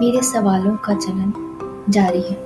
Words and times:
मेरे 0.00 0.20
सवालों 0.22 0.76
का 0.76 0.94
चलन 0.94 1.32
जारी 1.90 2.20
है। 2.20 2.36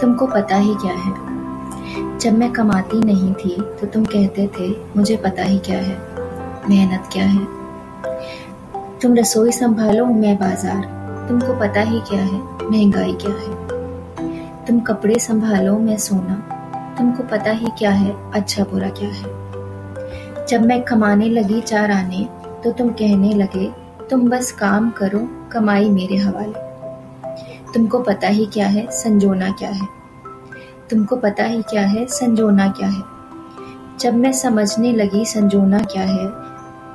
तुमको 0.00 0.26
पता 0.26 0.56
ही 0.56 0.74
क्या 0.74 0.92
है। 0.94 2.18
जब 2.18 2.32
मैं 2.32 2.50
कमाती 2.52 3.00
नहीं 3.00 3.32
थी 3.34 3.56
तो 3.80 3.86
तुम 3.86 4.04
कहते 4.04 4.46
थे, 4.58 4.68
मुझे 4.96 5.16
पता 5.16 5.42
ही 5.42 5.58
क्या 5.58 5.78
है। 5.78 5.96
मेहनत 6.68 7.08
क्या 7.12 7.24
है? 7.24 7.46
तुम 9.00 9.14
रसोई 9.14 9.52
संभालो, 9.52 10.06
मैं 10.06 10.36
बाज़ार। 10.38 10.84
तुमको 11.28 11.58
पता 11.60 11.80
ही 11.80 12.00
क्या 12.00 12.20
है, 12.20 12.40
महँगाई 12.62 13.16
क्या 13.22 13.32
है। 13.32 14.64
तुम 14.66 14.80
कपड़े 14.80 15.18
संभालो, 15.18 15.78
मैं 15.78 15.96
सोना। 15.98 16.34
तुमको 16.98 17.22
पता 17.22 17.50
ही 17.50 17.70
क्या 17.78 17.90
है 17.90 18.14
अच्छा 18.32 18.64
बुरा 18.64 18.88
क्या 18.90 19.08
है। 19.08 19.40
जब 20.46 20.66
मैं 20.66 20.82
कमाने 20.82 21.28
लगी 21.28 21.60
चार 21.60 21.90
आने 21.90 22.28
तो 22.64 22.70
तुम 22.72 22.88
कहने 22.92 23.32
लगे 23.34 23.70
तुम 24.12 24.28
बस 24.28 24.52
काम 24.52 24.90
करो, 24.90 25.48
कमाई 25.52 25.90
मेरे 25.90 26.16
हवाले। 26.16 26.52
तुमको 27.72 27.98
पता 27.98 28.28
ही 28.28 28.46
क्या 28.46 28.66
है, 28.66 28.86
संजोना 28.90 29.50
क्या 29.50 29.70
है। 29.70 29.86
तुमको 30.90 31.16
पता 31.16 31.44
ही 31.44 31.62
क्या 31.62 31.82
है, 31.82 32.06
संजोना 32.06 32.68
क्या 32.68 32.88
है। 32.88 33.02
जब 34.00 34.14
मैं 34.14 34.32
समझने 34.32 34.92
लगी 34.92 35.24
संजोना 35.24 35.78
क्या 35.78 36.02
है, 36.02 36.30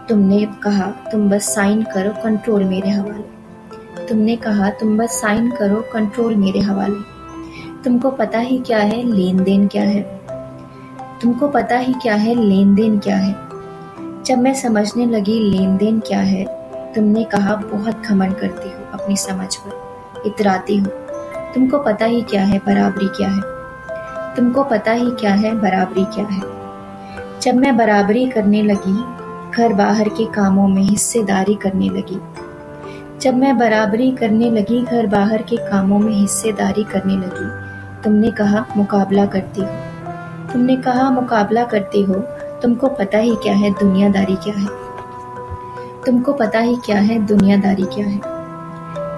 तुमने 0.08 0.46
कहा, 0.64 0.86
तुम 0.86 1.30
बस 1.30 1.56
साइन 1.56 1.84
करो 1.84 2.24
कंट्रोल 2.24 2.64
मेरे 2.64 2.90
हवाले। 2.90 4.06
तुमने 4.06 4.36
कहा, 4.36 4.70
तुम 4.70 4.98
बस 4.98 5.22
साइन 5.22 5.52
करो 5.52 5.84
कंट्रोल 5.94 6.36
मेरे 6.36 6.60
हवाले। 6.60 7.00
तुमको 7.84 8.12
पता 8.12 8.40
ही 8.40 8.58
क्या 8.60 8.80
है 8.80 9.04
लेन 9.04 9.44
देन 9.44 9.68
क्या 9.68 9.84
है। 9.84 10.22
तुमको 11.22 11.48
पता 11.48 11.78
ही 11.78 11.94
क्या 11.94 12.16
है 12.16 12.36
लेन 12.36 12.76
देन 12.76 13.00
क्या 13.00 13.18
है। 13.18 13.36
जब 14.24 14.38
मैं 14.38 14.54
समझने 14.54 15.06
लगी 15.06 15.40
लेन 15.40 15.78
देन 15.78 16.00
क्या 16.00 16.20
है 16.20 16.57
तुमने 16.98 17.24
कहा, 17.24 17.56
बहुत 17.56 18.02
घमंड 18.10 18.36
करती 18.36 18.70
हो 18.70 19.00
अपनी 19.00 19.16
समझ 19.16 19.56
पर। 19.56 19.88
इतराती 20.26 20.78
हो। 20.78 20.88
तुमको 21.56 21.80
पता 21.80 22.06
ही 22.06 22.22
क्या 22.22 22.44
है 22.44 22.60
बराबरी 22.60 23.08
क्या 23.08 23.30
है। 23.30 23.42
तुमको 24.36 24.64
पता 24.64 24.92
ही 24.92 25.12
क्या 25.12 25.34
है 25.34 25.56
बराबरी 25.56 26.06
क्या 26.06 26.26
है। 26.26 26.42
जब 27.42 27.56
मैं 27.56 27.78
बराबरी 27.78 28.30
करने 28.30 28.62
लगी, 28.62 29.04
घर 29.52 29.74
बाहर 29.74 30.10
के 30.10 30.26
कामों 30.26 30.68
में 30.68 30.82
हिस्सेदारी 30.82 31.56
करने 31.56 31.90
लगी। 31.90 32.22
जब 33.22 33.38
मैं 33.38 33.58
बराबरी 33.58 34.12
करने 34.12 34.52
लगी, 34.52 34.84
घर 34.84 35.08
बाहर 35.08 35.42
के 35.42 35.58
कामों 35.58 36.00
में 36.00 36.14
हिस्सेदारी 36.14 36.84
करने 36.84 37.14
लगी, 37.14 37.78
तुमने 38.04 38.32
कहा, 38.32 38.66
मुकाबला 38.78 39.26
करती 39.26 39.62
हो। 39.62 39.68
तुमने 40.54 40.76
कहा, 40.76 41.10
मुकाबला 41.10 41.64
करती 41.64 42.02
हो, 42.02 42.14
तुमको 42.62 42.88
पता 42.88 43.18
ही 43.18 43.36
क्या 43.36 43.54
है, 43.54 43.72
दुनियादारी 43.72 44.36
क्या 44.36 44.60
है। 44.60 44.87
तुमको 46.08 46.34
पता 46.34 46.60
ही 46.60 46.76
क्या 46.76 47.00
है, 47.00 47.26
दुनियादारी 47.26 47.84
क्या 47.84 48.06
है। 48.08 48.20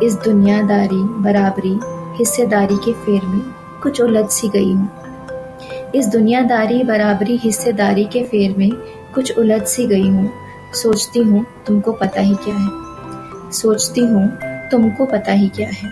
इस 0.07 0.13
दुनियादारी, 0.13 1.03
बराबरी, 1.03 1.79
हिस्सेदारी 2.15 2.75
के 2.75 2.93
फेर 2.93 3.21
में 3.25 3.41
कुछ 3.83 4.01
उलझ 4.01 4.25
सी 4.25 4.49
गई 4.49 4.73
हूँ। 4.73 4.89
इस 5.95 6.07
दुनियादारी, 6.07 6.83
बराबरी, 6.83 7.37
हिस्सेदारी 7.37 8.05
के 8.05 8.23
फेर 8.23 8.55
में 8.57 8.71
कुछ 9.15 9.37
उलझ 9.37 9.61
सी 9.61 9.87
गई 9.87 10.09
हूँ। 10.09 10.31
सोचती 10.73 11.19
हूँ, 11.19 11.45
तुमको 11.67 11.91
पता 11.91 12.21
ही 12.21 12.35
क्या 12.35 12.55
है। 12.55 12.69
सोचती 13.51 14.01
हूँ, 14.01 14.37
तुमको 14.71 15.05
पता 15.05 15.31
ही 15.31 15.49
क्या 15.49 15.69
है। 15.69 15.91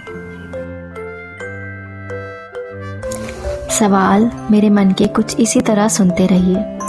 सवाल 3.69 4.31
मेरे 4.51 4.69
मन 4.69 4.91
के 4.91 5.07
कुछ 5.07 5.39
इसी 5.39 5.61
तरह 5.61 5.87
सुनते 5.87 6.25
रहिए। 6.25 6.79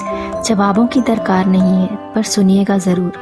जवाबों 0.43 0.87
की 0.87 1.01
दरकार 1.01 1.47
नहीं 1.47 1.75
है, 1.75 2.13
पर 2.15 2.23
सुनिएगा 2.23 2.79
ज़रूर। 2.79 3.13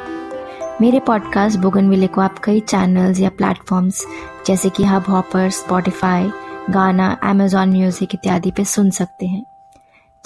मेरे 0.80 1.00
पॉडकास्ट 1.00 1.58
बुगन 1.58 1.88
विले 1.88 2.06
को 2.06 2.20
आप 2.20 2.38
कई 2.44 2.60
चैनल्स 2.60 3.20
या 3.20 3.28
प्लेटफॉर्म्स 3.28 4.06
जैसे 4.46 4.70
कि 4.70 4.84
Hubhopper 5.08 5.50
Spotify 5.50 6.30
Gaana 6.70 7.18
Amazon 7.22 7.68
music 7.68 8.14
इत्यादि 8.14 8.50
पे 8.50 8.64
सुन 8.64 8.90
सकते 8.90 9.26
हैं। 9.26 9.44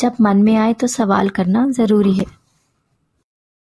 जब 0.00 0.12
मन 0.20 0.36
में 0.36 0.56
आए 0.56 0.72
तो 0.72 0.86
सवाल 0.86 1.28
करना 1.28 1.66
ज़रूरी 1.70 2.12
है। 2.12 2.24